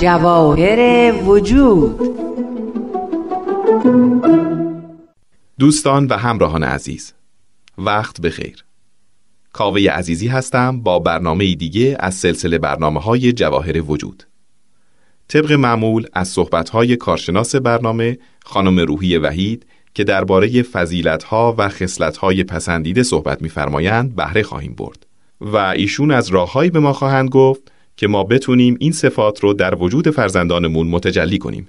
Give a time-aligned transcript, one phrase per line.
[0.00, 2.00] جواهر وجود.
[5.58, 7.12] دوستان و همراهان عزیز
[7.78, 8.64] وقت بخیر.
[9.52, 14.22] کاوه عزیزی هستم با برنامه دیگه از سلسله برنامه های جواهر وجود.
[15.28, 22.44] طبق معمول از صحبت های کارشناس برنامه خانم روحی وحید که درباره فضیلت‌ها و خصلت‌های
[22.44, 25.06] پسندیده صحبت می‌فرمایند بهره خواهیم برد
[25.40, 29.74] و ایشون از راههایی به ما خواهند گفت که ما بتونیم این صفات رو در
[29.74, 31.68] وجود فرزندانمون متجلی کنیم.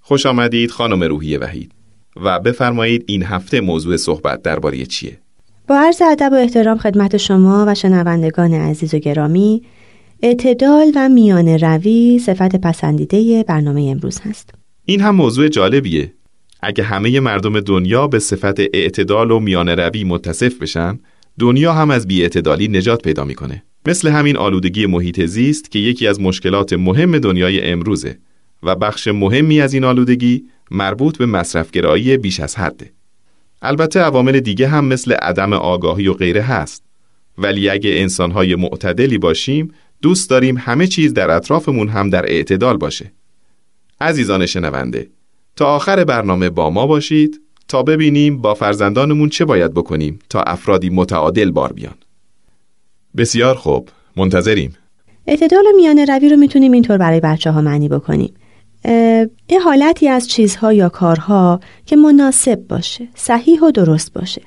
[0.00, 1.72] خوش آمدید خانم روحی وحید
[2.16, 5.18] و بفرمایید این هفته موضوع صحبت درباره چیه؟
[5.68, 9.62] با عرض ادب و احترام خدمت شما و شنوندگان عزیز و گرامی
[10.22, 14.54] اعتدال و میان روی صفت پسندیده برنامه امروز هست.
[14.84, 16.12] این هم موضوع جالبیه
[16.62, 20.98] اگه همه مردم دنیا به صفت اعتدال و میان روی متصف بشن
[21.38, 26.20] دنیا هم از بیاعتدالی نجات پیدا می‌کنه مثل همین آلودگی محیط زیست که یکی از
[26.20, 28.18] مشکلات مهم دنیای امروزه
[28.62, 32.92] و بخش مهمی از این آلودگی مربوط به مصرفگرایی بیش از حده.
[33.62, 36.84] البته عوامل دیگه هم مثل عدم آگاهی و غیره هست.
[37.38, 43.12] ولی اگه انسانهای معتدلی باشیم دوست داریم همه چیز در اطرافمون هم در اعتدال باشه.
[44.00, 45.10] عزیزان شنونده
[45.56, 50.90] تا آخر برنامه با ما باشید تا ببینیم با فرزندانمون چه باید بکنیم تا افرادی
[50.90, 51.94] متعادل بار بیان.
[53.16, 53.88] بسیار خوب.
[54.16, 54.76] منتظریم.
[55.26, 58.34] اعتدال و میان روی رو می‌تونیم اینطور برای بچه ها معنی بکنیم.
[59.48, 64.42] یه حالتی از چیزها یا کارها که مناسب باشه صحیح و درست باشه.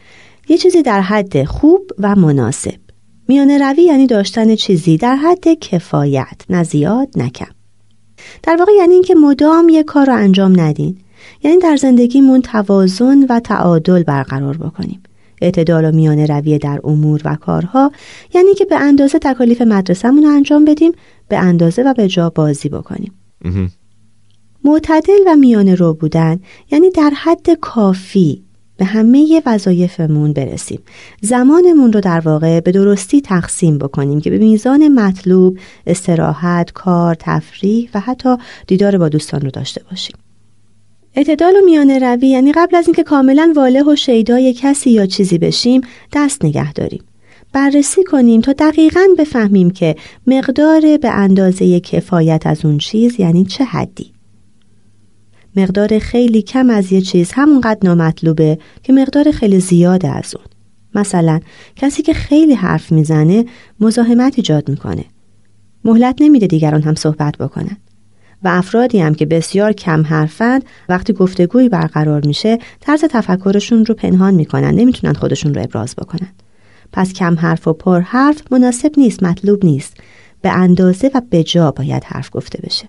[0.49, 2.80] یه چیزی در حد خوب و مناسب.
[3.27, 7.52] میان روی یعنی داشتن چیزی در حد کفایت نه زیاد نه کم.
[8.44, 10.97] در واقع یعنی اینکه مدام یه کار رو انجام ندین.
[11.44, 15.03] یعنی در زندگیمون توازن و تعادل برقرار بکنیم.
[15.41, 17.91] اعتدال و میان رویه در امور و کارها
[18.34, 20.91] یعنی که به اندازه تکالیف مدرسهمون رو انجام بدیم
[21.28, 23.13] به اندازه و به جا بازی بکنیم.
[24.63, 26.40] معتدل و میان رو بودن
[26.72, 28.46] یعنی در حد کافی
[28.78, 30.79] به همه وظایفمون برسیم.
[31.22, 35.57] زمانمون رو در واقع به درستی تقسیم بکنیم که به میزان مطلوب
[35.88, 40.16] استراحت کار تفریح و حتی دیدار با دوستان رو داشته باشیم.
[41.18, 45.38] اعتدال و میان روی یعنی قبل از اینکه کاملا واله و شیدای کسی یا چیزی
[45.38, 45.81] بشیم
[46.14, 47.03] دست نگه داریم.
[47.53, 49.96] بررسی کنیم تا دقیقا بفهمیم که
[50.28, 54.12] مقدار به اندازه کفایت از اون چیز یعنی چه حدی.
[55.56, 60.46] مقدار خیلی کم از یه چیز همونقدر نامطلوبه که مقدار خیلی زیاد از اون.
[60.96, 61.40] مثلا
[61.76, 63.46] کسی که خیلی حرف می‌زنه
[63.80, 65.06] مزاحمت ایجاد می‌کنه.
[65.86, 67.78] مهلت نمیده دیگران هم صحبت بکنن.
[68.44, 74.34] و افرادی هم که بسیار کم حرفند وقتی گفتگویی برقرار میشه طرز تفکرشون رو پنهان
[74.34, 76.29] می‌کنن نمی‌تونن خودشون رو ابراز بکنن.
[76.91, 79.97] پس کم حرف و پر حرف مناسب نیست مطلوب نیست.
[80.41, 82.88] به اندازه و به جا باید حرف گفته بشه.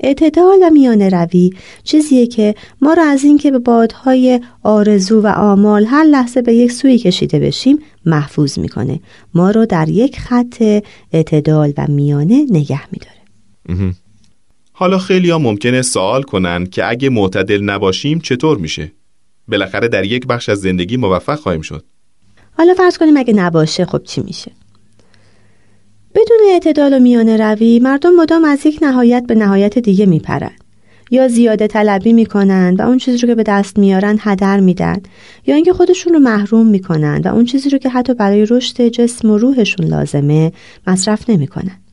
[0.00, 1.50] اعتدال و میان روی
[1.84, 6.72] چیزیه که ما را از اینکه به بادهای آرزو و آمال هر لحظه به یک
[6.72, 9.00] سوی کشیده بشیم محفوظ می‌کنه.
[9.34, 10.82] ما رو در یک خط
[11.12, 13.94] اعتدال و میانه نگه میداره.
[14.78, 18.92] حالا خیلی ها ممکنه سوال کنن که اگه معتدل نباشیم چطور میشه؟
[19.48, 21.84] بالاخره در یک بخش از زندگی موفق خواهیم شد
[22.52, 24.52] حالا فرض کنیم اگه نباشه خب چی میشه؟
[26.14, 30.56] بدون اعتدال و میان روی مردم مدام از یک نهایت به نهایت دیگه میپرن
[31.10, 35.02] یا زیاده طلبی می‌کنن و اون چیزی رو که به دست میارن هدر میدن
[35.46, 39.30] یا اینکه خودشون رو محروم می‌کنن و اون چیزی رو که حتی برای رشد جسم
[39.30, 40.52] و روحشون لازمه
[40.86, 41.85] مصرف نمی‌کنن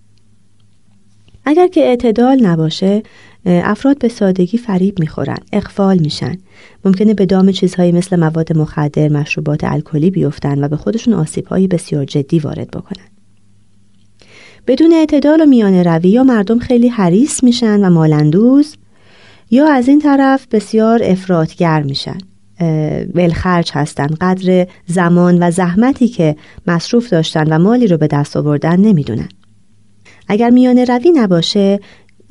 [1.45, 3.03] اگر که اعتدال نباشه
[3.45, 6.37] افراد به سادگی فریب می‌خورن اقفال میشن.
[6.85, 12.05] ممکنه به دام چیزهایی مثل مواد مخدر مشروبات الکلی بیفتن و به خودشون آسیبهایی بسیار
[12.05, 13.05] جدی وارد بکنن.
[14.67, 18.75] بدون اعتدال و میان روی یا مردم خیلی حریص میشن و مالندوز
[19.51, 22.17] یا از این طرف بسیار افرادگر میشن.
[23.13, 24.07] ولخرج هستن.
[24.21, 26.35] قدر زمان و زحمتی که
[26.67, 29.29] مصروف داشتن و مالی رو به دست آوردن نمی‌دونن.
[30.33, 31.79] اگر میان روی نباشه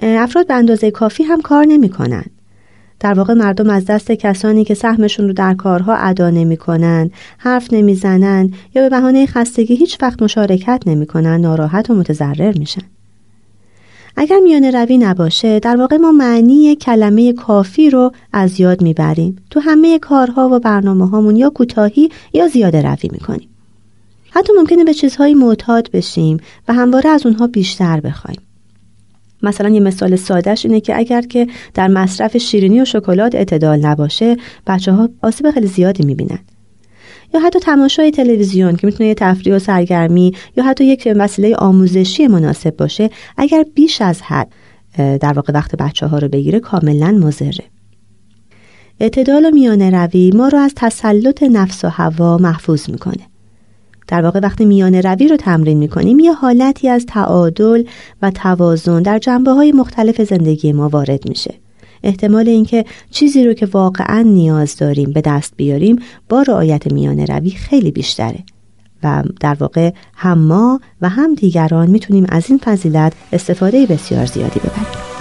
[0.03, 2.25] افراد به اندازه کافی هم کار نمی‌کنن.
[3.01, 7.73] در واقع مردم از دست کسانی که سهمشون رو در کارها ادا نمی کنند، حرف
[7.73, 12.83] نمی‌زنند یا به بهانه خستگی هیچ وقت مشارکت نمی کنند، ناراحت و متضرر میشن.
[14.17, 19.37] اگر میان روی نباشه در واقع ما معنی کلمه کافی رو از یاد می‌بریم.
[19.51, 23.49] تو همه کارها و برنامه هامون یا کوتاهی یا زیاده روی می‌کنیم.
[24.35, 26.39] حتی ممکنه به چیزهایی معتاد بشیم
[26.69, 28.41] و همواره از اونها بیشتر بخوایم.
[29.43, 34.37] مثلا یه مثال سادهش اینه که اگر که در مصرف شیرینی و شکلات اعتدال نباشه
[34.67, 36.39] بچه ها آسیب خیلی زیادی می‌بینن.
[37.35, 42.27] یا حتی تماشای تلویزیون که می‌تونه یه تفریح و سرگرمی یا حتی یک وسیله آموزشی
[42.27, 44.53] مناسب باشه اگر بیش از حد
[44.99, 47.65] در واقع وقت بچه ها رو بگیره کاملا مزره
[49.01, 53.32] اعتدال و میانه روی ما رو از تسلط نفس و هوا محفوظ می‌کنه.
[54.07, 57.85] در واقع وقتی میانه روی رو تمرین می‌کنیم یه حالتی از تعادل
[58.23, 61.55] و توازن در جنبه های مختلف زندگی ما وارد میشه.
[62.03, 67.51] احتمال اینکه چیزی رو که واقعا نیاز داریم به دست بیاریم با رعایت میانه روی
[67.51, 68.39] خیلی بیشتره.
[69.03, 74.61] و در واقع هم ما و هم دیگران می‌تونیم از این فضیلت استفاده بسیار زیادی
[74.61, 75.12] ببریم.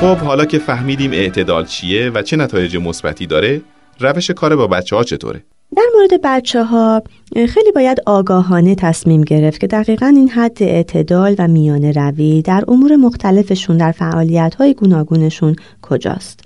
[0.00, 3.60] خب حالا که فهمیدیم اعتدال چیه و چه نتایج مثبتی داره
[3.98, 5.44] روش کار با بچه ها چطوره؟
[5.76, 7.02] در مورد بچه ها
[7.34, 12.96] خیلی باید آگاهانه تصمیم گرفت که دقیقا این حد اعتدال و میانه روی در امور
[12.96, 16.40] مختلفشون در فعالیت های گوناگونشون کجاست.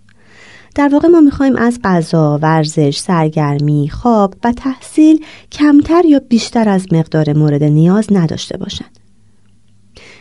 [0.75, 6.93] در واقع ما می‌خوایم از غذا، ورزش، سرگرمی، خواب و تحصیل کمتر یا بیشتر از
[6.93, 8.99] مقدار مورد نیاز نداشته باشند.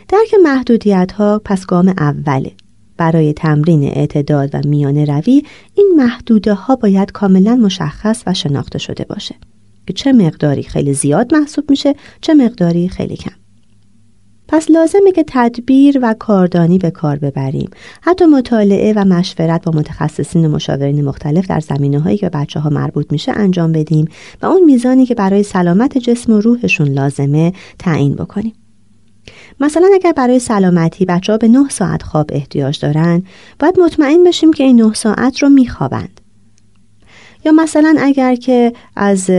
[0.08, 2.52] درک محدودیت ها پس گام اوله
[2.96, 5.42] برای تمرین اعتدال و میانه روی
[5.74, 9.34] این محدوده ها باید کاملا مشخص و شناخته شده باشه.
[9.86, 13.32] که چه مقداری خیلی زیاد محسوب میشه چه مقداری خیلی کم.
[14.48, 17.70] پس لازمه که تدبیر و کاردانی به کار ببریم.
[18.02, 22.70] حتی مطالعه و مشورت با متخصصین و مشاورین مختلف در زمینه هایی که بچه ها
[22.70, 24.08] مربوط میشه انجام بدیم
[24.42, 28.52] و اون میزانی که برای سلامت جسم و روحشون لازمه تعیین بکنیم.
[29.60, 33.22] مثلا اگر برای سلامتی بچه ها به 9 ساعت خواب احتیاج دارن
[33.58, 36.20] باید مطمئن بشیم که این 9 ساعت رو میخوابند.
[37.46, 39.30] یا مثلا اگر که از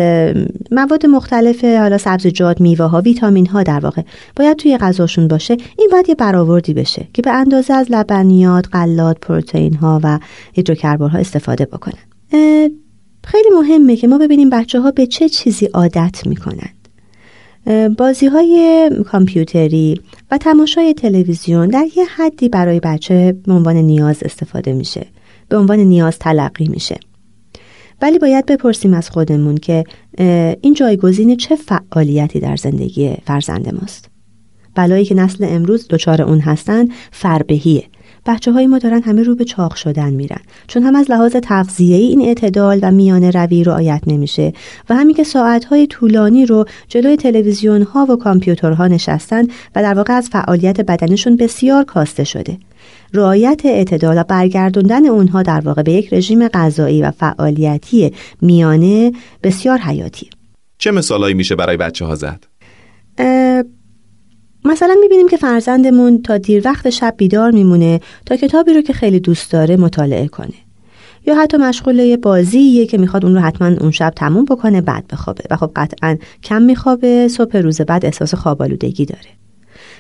[0.71, 4.01] مواد مختلف حالا سبزیجات میوه ها ویتامین ها در واقع
[4.35, 9.19] باید توی غذاشون باشه این باید یه برآوردی بشه که به اندازه از لبنیات، غلات،
[9.19, 10.19] پروتئین ها و
[10.53, 12.03] هیدروکربن‌ها استفاده بکنن.
[13.23, 16.69] خیلی مهمه که ما ببینیم بچه ها به چه چیزی عادت می‌کنن.
[17.97, 20.01] بازی های کامپیوتری
[20.31, 25.07] و تماشای تلویزیون در یه حدی برای بچه به عنوان نیاز استفاده میشه
[25.49, 26.99] به عنوان نیاز تلقی میشه.
[28.01, 29.83] ولی باید بپرسیم از خودمون که
[30.61, 34.09] این جایگزین چه فعالیتی در زندگی فرزند ماست؟
[34.75, 37.83] بلایی که نسل امروز دچار اون هستن فربهیه.
[38.25, 40.41] بچه های ما دارن همه رو به چاق شدن میرن.
[40.67, 44.53] چون هم از لحاظ تغذیه این اعتدال و میانه روی رعایت نمیشه.
[44.89, 49.43] و همین که ساعت های طولانی رو جلوی تلویزیون ها و کامپیوترها نشستن
[49.75, 52.57] و در واقع از فعالیت بدنشون بسیار کاسته شده.
[53.13, 58.11] رعایت اعتدال و برگردوندن اونها در واقع به یک رژیم غذایی و فعالیتی
[58.41, 59.11] میانه
[59.43, 60.29] بسیار حیاتی.
[60.77, 62.45] چه مثالایی میشه برای بچه ها زد؟
[64.65, 69.19] مثلا می‌بینیم که فرزندمون تا دیر وقت شب بیدار میمونه تا کتابی رو که خیلی
[69.19, 70.53] دوست داره مطالعه کنه.
[71.27, 75.07] یا حتی مشغول یه بازیه که می‌خواد اون رو حتما اون شب تموم بکنه بعد
[75.07, 75.43] بخوابه.
[75.51, 79.29] و خب قطعا کم میخوابه صبح روز بعد احساس خوابالودگی داره.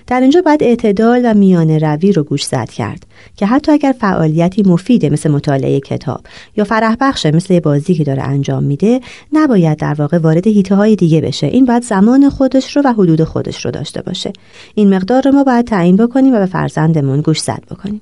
[0.07, 3.05] در اینجا باید اعتدال و میانه روی رو گوش زد کرد
[3.37, 6.21] که حتی اگر فعالیتی مفیده مثل مطالعه کتاب
[6.57, 8.99] یا فرح بخشه مثل بازی که داره انجام میده
[9.33, 11.47] نباید در واقع وارد هیته های دیگه بشه.
[11.47, 14.33] این باید زمان خودش رو و حدود خودش رو داشته باشه.
[14.75, 18.01] این مقدار رو ما باید تعیین بکنیم و به فرزندمون گوش زد بکنیم.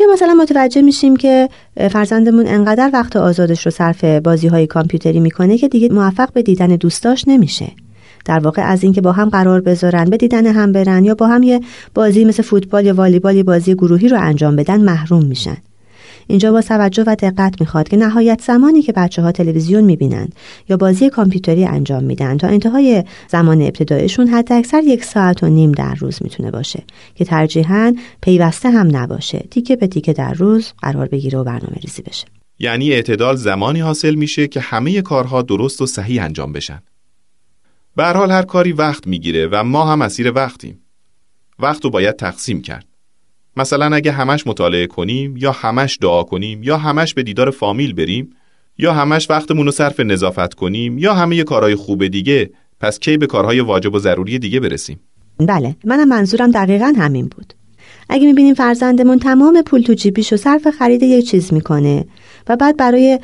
[0.00, 1.48] یا مثلا متوجه میشیم که
[1.90, 6.66] فرزندمون انقدر وقت آزادش رو صرف بازی های کامپیوتری می‌کنه که دیگه موفق به دیدن
[6.66, 7.72] دوستاش نمیشه.
[8.24, 11.42] در واقع از اینکه با هم قرار بذارن به دیدن هم برن یا با هم
[11.42, 11.60] یه
[11.94, 15.56] بازی مثل فوتبال یا والیبال یا بازی گروهی رو انجام بدن محروم میشن.
[16.26, 20.34] اینجا با توجه و دقت می‌خواد که نهایت زمانی که بچه ها تلویزیون می‌بینند
[20.68, 25.72] یا بازی کامپیوتری انجام میدن تا انتهای زمان ابتدایشون حتی اکثر یک ساعت و نیم
[25.72, 26.82] در روز می‌تونه باشه
[27.14, 29.44] که ترجیحاً پیوسته هم نباشه.
[29.50, 32.26] تیکه به تیکه در روز قرار بگیره و برنامه ریزی بشه.
[32.58, 36.82] یعنی اعتدال زمانی حاصل میشه که همه کارها درست و صحیح انجام بشن.
[37.96, 40.78] به حال هر کاری وقت می‌گیره و ما هم اسیر وقتیم.
[41.58, 42.86] وقت رو باید تقسیم کرد.
[43.56, 48.30] مثلا اگه همش مطالعه کنیم یا همش دعا کنیم یا همش به دیدار فامیل بریم
[48.78, 53.26] یا همش وقتمون رو صرف نظافت کنیم یا همه کارهای خوب دیگه پس کی به
[53.26, 55.00] کارهای واجب و ضروری دیگه برسیم
[55.38, 57.54] بله منم منظورم دقیقا همین بود
[58.08, 62.04] اگه می‌بینیم فرزندمون تمام پول تو جیبیش و صرف خرید یک چیز می‌کنه
[62.48, 63.18] و بعد برای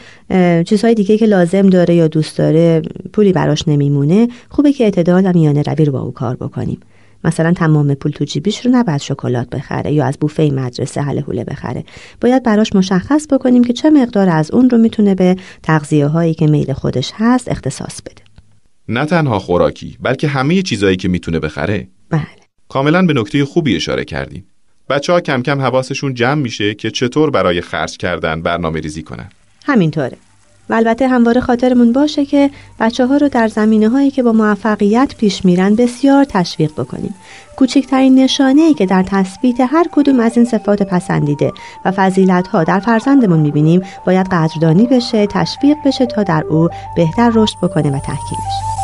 [0.67, 2.83] چیزهای دیگه که لازم داره یا دوست داره
[3.13, 6.81] پولی براش نمیمونه خوبه که اعتدال و میانه روی رو با او کار بکنیم.
[7.25, 11.45] مثلا تمام پول تو جیبیش رو نباید شکلات بخره یا از بوفه مدرسه حل حوله
[11.45, 11.85] بخره.
[12.21, 16.47] باید براش مشخص بکنیم که چه مقدار از اون رو می‌تونه به تغذیه هایی که
[16.47, 18.23] میل خودش هست اختصاص بده.
[18.89, 21.89] نه تنها خوراکی بلکه همه چیزهایی که می‌تونه بخره.
[22.11, 22.23] بله.
[22.69, 24.45] کاملا به نکته خوبی اشاره کردین.
[24.90, 29.28] بچه ها کم کم حواسشون جمع میشه که چطور برای خرج کردن برنامه ریزی کنن.
[29.66, 30.16] همینطوره.
[30.71, 35.14] و البته همواره خاطرمون باشه که بچه ها رو در زمینه هایی که با موفقیت
[35.18, 37.14] پیش میرن بسیار تشویق بکنیم.
[37.57, 41.52] کوچکترین نشانه ای که در تثبیت هر کدوم از این صفات پسندیده
[41.85, 47.33] و فضیلت ها در فرزندمون می‌بینیم باید قدردانی بشه تشویق بشه تا در او بهتر
[47.35, 48.78] رشد بکنه و تحکیم بشه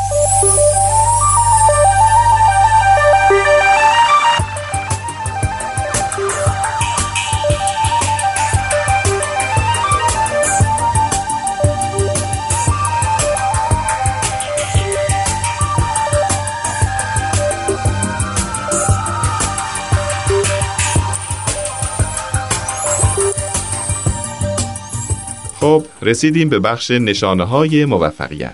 [25.65, 28.53] خب رسیدیم به بخش نشانه های موفقیت.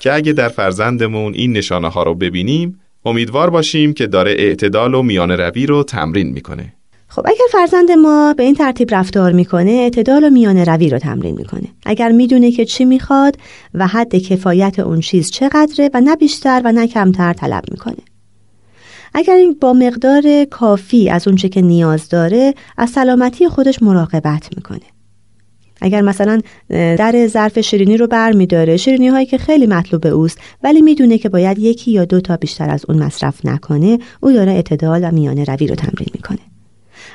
[0.00, 5.02] که اگه در فرزندمون این نشانه ها رو ببینیم امیدوار باشیم که داره اعتدال و
[5.02, 6.72] میان روی رو تمرین می‌کنه.
[7.08, 11.34] خب اگر فرزند ما به این ترتیب رفتار می‌کنه اعتدال و میان روی رو تمرین
[11.34, 11.68] می‌کنه.
[11.86, 13.36] اگر می‌دونه که چی می‌خواد
[13.74, 18.02] و حد کفایت اون چیز چقدره و نه بیشتر و نه کمتر طلب می‌کنه.
[19.14, 24.91] اگر این با مقدار کافی از اونچه که نیاز داره از سلامتی خودش مراقبت می‌کنه.
[25.82, 30.82] اگر مثلا در ظرف شیرینی رو بر می شیرینی هایی که خیلی مطلوب اوست ولی
[30.82, 35.04] می‌دونه که باید یکی یا دو تا بیشتر از اون مصرف نکنه او داره اعتدال
[35.04, 36.38] و میانه روی رو تمرین می‌کنه.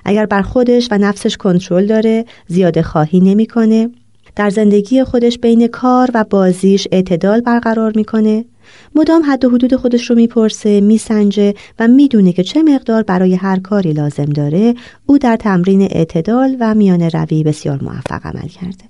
[0.06, 3.90] اگر بر خودش و نفسش کنترل داره زیاده خواهی نمی‌کنه.
[4.36, 8.46] در زندگی خودش بین کار و بازیش اعتدال برقرار می‌کنه.
[8.96, 13.60] مدام حد و حدود خودش رو می‌پرسه میسنجه و می‌دونه که چه مقدار برای هر
[13.60, 14.76] کاری لازم داره.
[15.06, 18.84] او در تمرین اعتدال و میان روی بسیار موفق عمل کرده.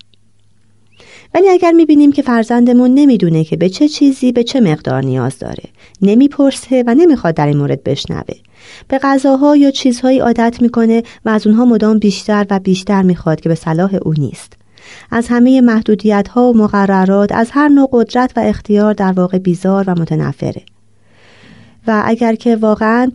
[1.34, 5.64] ولی اگر می‌بینیم که فرزندمون نمی‌دونه که به چه چیزی به چه مقدار نیاز داره
[6.02, 8.36] نمی‌پرسه و نمی‌خواد در این مورد بشنوه
[8.88, 13.50] به غذاها یا چیزهایی عادت می‌کنه و از اونها مدام بیشتر و بیشتر می‌خواد که
[13.50, 14.57] به صلاح او نیست.
[15.12, 19.84] از همه محدودیت ها و مقررات از هر نوع قدرت و اختیار در واقع بیزار
[19.88, 20.62] و متنفره.
[21.88, 23.12] و اگر که واقعا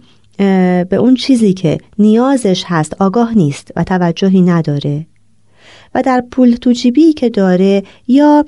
[0.89, 5.07] به اون چیزی که نیازش هست آگاه نیست و توجهی نداره
[5.95, 8.45] و در پول توجیبی که داره یا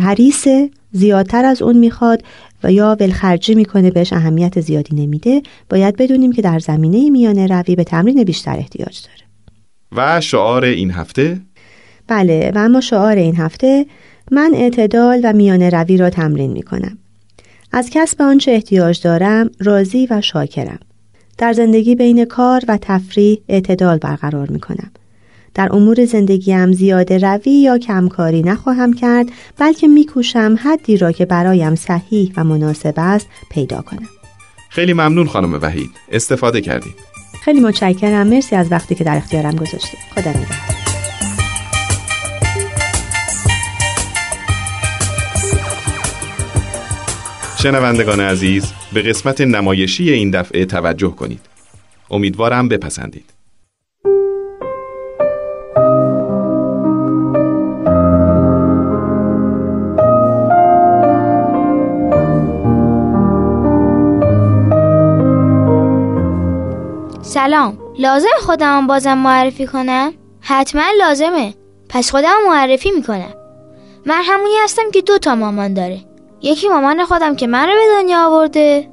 [0.00, 0.48] حریص
[0.92, 2.22] زیادتر از اون می‌خواد
[2.64, 7.76] و یا ولخرجی می‌کنه بهش اهمیت زیادی نمیده باید بدونیم که در زمینه میانه روی
[7.76, 9.30] به تمرین بیشتر احتیاج داره.
[9.92, 11.40] و شعار این هفته
[12.10, 13.86] بله و اما شعار این هفته
[14.30, 16.98] من اعتدال و میانه روی را تمرین می کنم.
[17.72, 20.78] از کسب آنچه احتیاج دارم راضی و شاکرم.
[21.38, 24.90] در زندگی بین کار و تفریح اعتدال برقرار می کنم.
[25.54, 29.26] در امور زندگیم زیاده روی یا کمکاری نخواهم کرد
[29.58, 34.08] بلکه میکوشم حدی را که برایم صحیح و مناسب است پیدا کنم.
[34.70, 35.90] خیلی ممنون خانم وحید.
[36.12, 36.94] استفاده کردیم.
[37.44, 38.26] خیلی متشکرم.
[38.26, 40.00] مرسی از وقتی که در اختیارم گذاشتید.
[40.14, 40.79] خدا نگهدار.
[47.62, 51.40] شنوندگان عزیز به قسمت نمایشی این دفعه توجه کنید.
[52.10, 53.24] امیدوارم بپسندید.
[67.22, 67.78] سلام.
[67.98, 71.54] لازم خودم بازم معرفی کنم؟ حتما لازمه.
[71.88, 73.34] پس خودم معرفی می‌کنم.
[74.06, 76.09] من همونی هستم که دو تا مامان داره.
[76.42, 78.88] یکی مامان خودم که من رو به دنیا آورده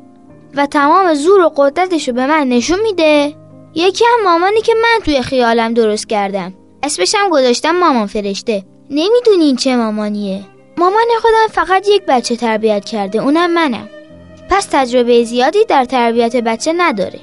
[0.55, 3.33] و تمام زور و قدرتش رو به من نشون میده.
[3.75, 6.53] یکی هم مامانی که من توی خیالم درست کردم.
[6.83, 8.63] اسمشم گذاشتم مامان فرشته.
[8.89, 10.41] نمی‌دونین چه مامانیه.
[10.77, 13.89] مامان خودم فقط یک بچه تربیت کرده اونم منم.
[14.49, 17.19] پس تجربه زیادی در تربیت بچه نداره.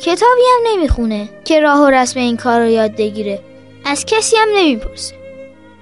[0.00, 3.40] کتابی هم نمی‌خونه که راه و رسم این کار رو یاد بگیره.
[3.84, 5.14] از کسی هم نمی‌پرسه.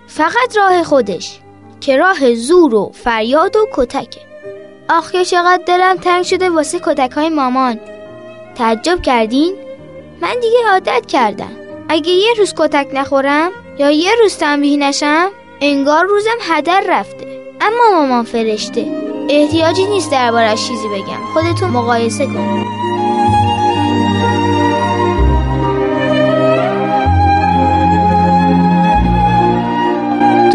[0.07, 1.39] فقط راه خودش.
[1.83, 4.21] که راه زور و فریاد و کتکه.
[4.91, 7.81] آخ که چقدر دلم تنگ شده واسه کتک های مامان.
[8.55, 9.55] تعجب کردین؟
[10.21, 11.51] من دیگه عادت کردم.
[11.89, 15.29] اگه یه روز کتک نخورم یا یه روز تنبیه نشم
[15.61, 17.27] انگار روزم هدر رفته.
[17.61, 18.87] اما مامان فرشته.
[19.29, 21.25] احتیاجی نیست دربارش چیزی بگم.
[21.35, 22.65] خودتون مقایسه کن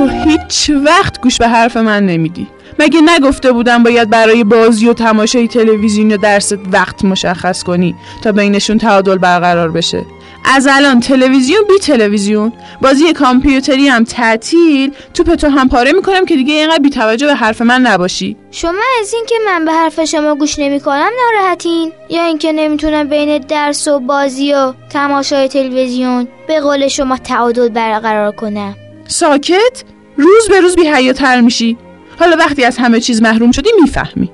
[0.07, 2.47] تو هیچ وقت گوش به حرف من نمیدی
[2.79, 8.31] مگه نگفته بودم باید برای بازی و تماشای تلویزیون و درست وقت مشخص کنی تا
[8.31, 10.05] بینشون تعادل برقرار بشه؟
[10.45, 12.53] از الان تلویزیون بی تلویزیون.
[12.81, 14.93] بازی کامپیوتری هم تعطیل.
[15.13, 18.37] تو پتو هم پاره می‌کنم که دیگه اینقدر بی توجه به حرف من نباشی.
[18.51, 21.91] شما از اینکه من به حرف شما گوش نمی کنم ناراحتین.
[22.09, 28.31] یا اینکه نمی‌تونم بین درس و بازی و تماشای تلویزیون به قول شما تعادل برقرار
[28.31, 28.75] کنم.
[29.07, 29.83] ساکت؟
[30.17, 31.77] روز به روز بی حیاتر میشی.
[32.19, 34.31] حالا وقتی از همه چیز محروم شدی می‌فهمی.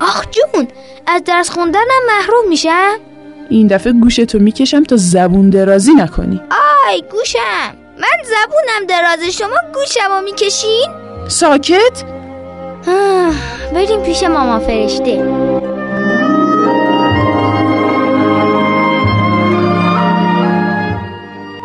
[0.00, 0.68] آخ جون
[1.06, 2.96] از درس خوندنم محروم میشم؟
[3.50, 6.40] این دفعه گوشتو می‌کشم تا زبون درازی نکنی.
[6.88, 10.88] آی گوشم من زبونم درازه شما گوشم رو می‌کشین؟
[11.28, 12.04] ساکت؟
[12.88, 13.34] آه،
[13.74, 15.24] بریم پیش ماما فرشته.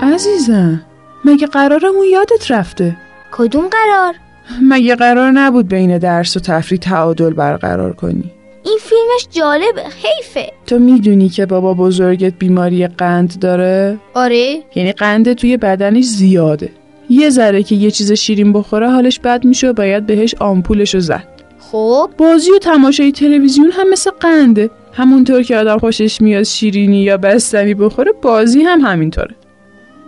[0.01, 0.81] عزیزم
[1.25, 2.97] مگه قرارمون یادت رفته؟
[3.31, 4.15] کدوم قرار؟
[4.61, 8.31] مگه قرار نبود بین درس و تفریح تعادل برقرار کنی؟
[8.63, 10.51] این فیلمش جالبه حیفه.
[10.67, 14.59] تو می‌دونی که بابا بزرگت بیماری قند داره؟ آره.
[14.75, 16.69] یعنی قند توی بدنش زیاده.
[17.09, 21.27] یه ذره که یه چیز شیرین بخوره حالش بد میشه و باید بهش آمپولشو زد.
[21.59, 22.09] خب.
[22.17, 24.69] بازی و تماشای تلویزیون هم مثل قنده.
[24.93, 29.35] همونطور که آدم خوشش میاد شیرینی یا بستنی بخوره بازی هم همینطوره.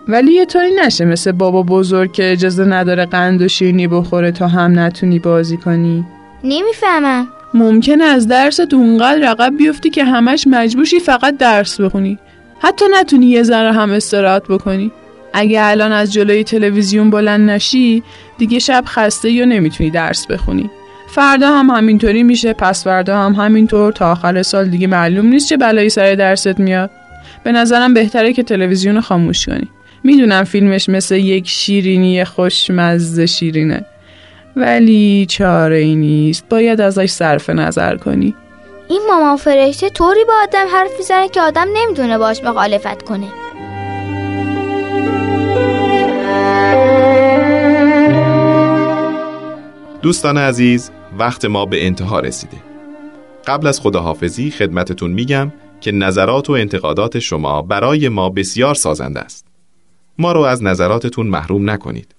[0.07, 4.48] ولی یه طوری نشه مثل بابا بزرگ که اجازه نداره قند و شیرینی بخوره تا
[4.48, 6.05] هم نتونی بازی کنی.
[6.43, 7.27] نمی‌فهمم.
[7.53, 12.19] ممکنه از درست اونقدر رقب بیفتی که همش مجبوشی فقط درس بخونی.
[12.60, 14.91] حتی نتونی یه ذره هم استراحت بکنی.
[15.33, 18.03] اگه الان از جلوی تلویزیون بلند نشی
[18.38, 20.69] دیگه شب خسته یا نمی‌تونی درس بخونی.
[21.07, 25.57] فردا هم همینطوری میشه پس فردا هم همینطور تا آخر سال دیگه معلوم نیست چه
[25.57, 26.91] بلایی سر درست میاد.
[27.43, 29.67] به نظرم بهتره که تلویزیون خاموش کنی.
[30.03, 33.86] می‌دونم فیلمش مثل یک شیرینی خوشمزه شیرینه.
[34.55, 36.50] ولی چاره ای نیست.
[36.50, 38.36] باید ازش صرف نظر کنی.
[38.89, 43.27] این ماما فرشته طوری با آدم حرف می‌زنه که آدم نمی‌تونه باش مخالفت کنه.
[50.01, 52.57] دوستان عزیز وقت ما به انتها رسیده.
[53.48, 59.52] قبل از خداحافظی خدمتتون میگم که نظرات و انتقادات شما برای ما بسیار سازنده است.
[60.17, 62.15] ما رو از نظراتتون محروم نکنید.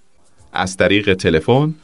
[0.52, 1.74] از طریق تلفن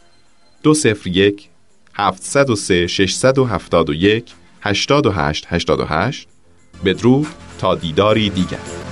[0.63, 1.49] 201
[1.95, 6.29] 703 671 88 88
[6.85, 7.27] بدرود
[7.59, 8.90] تا دیداری دیگر.